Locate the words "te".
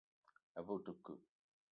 0.87-0.95